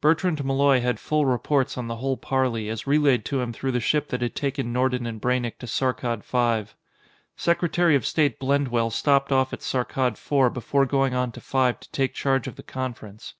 [0.00, 3.78] Bertrand Malloy had full reports on the whole parley, as relayed to him through the
[3.78, 6.72] ship that had taken Nordon and Braynek to Saarkkad V.
[7.36, 11.90] Secretary of State Blendwell stopped off at Saarkkad IV before going on to V to
[11.92, 13.34] take charge of the conference.